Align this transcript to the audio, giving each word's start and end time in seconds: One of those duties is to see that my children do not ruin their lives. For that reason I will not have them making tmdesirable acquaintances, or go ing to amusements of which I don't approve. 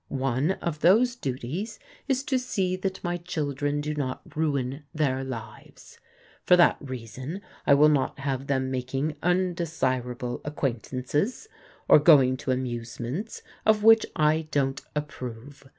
One 0.07 0.53
of 0.63 0.79
those 0.79 1.15
duties 1.15 1.77
is 2.07 2.23
to 2.23 2.39
see 2.39 2.75
that 2.75 3.03
my 3.03 3.17
children 3.17 3.81
do 3.81 3.93
not 3.93 4.35
ruin 4.35 4.83
their 4.95 5.23
lives. 5.23 5.99
For 6.43 6.57
that 6.57 6.77
reason 6.81 7.39
I 7.67 7.75
will 7.75 7.87
not 7.87 8.17
have 8.17 8.47
them 8.47 8.71
making 8.71 9.13
tmdesirable 9.21 10.41
acquaintances, 10.43 11.47
or 11.87 11.99
go 11.99 12.19
ing 12.19 12.35
to 12.37 12.49
amusements 12.49 13.43
of 13.63 13.83
which 13.83 14.07
I 14.15 14.47
don't 14.49 14.81
approve. 14.95 15.65